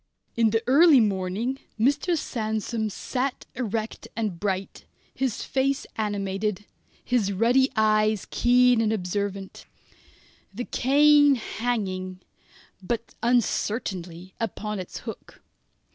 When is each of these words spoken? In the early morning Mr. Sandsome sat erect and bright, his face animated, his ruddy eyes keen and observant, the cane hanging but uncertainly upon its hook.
In 0.35 0.49
the 0.49 0.63
early 0.65 0.99
morning 0.99 1.59
Mr. 1.79 2.17
Sandsome 2.17 2.89
sat 2.89 3.45
erect 3.53 4.07
and 4.15 4.39
bright, 4.39 4.85
his 5.13 5.43
face 5.43 5.85
animated, 5.95 6.65
his 7.05 7.31
ruddy 7.31 7.69
eyes 7.75 8.25
keen 8.31 8.81
and 8.81 8.91
observant, 8.91 9.67
the 10.51 10.65
cane 10.65 11.35
hanging 11.35 12.19
but 12.81 13.13
uncertainly 13.21 14.33
upon 14.39 14.79
its 14.79 15.01
hook. 15.01 15.43